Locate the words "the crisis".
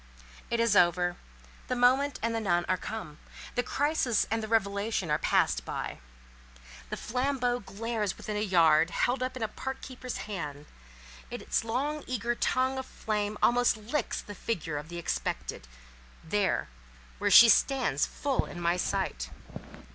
3.53-4.25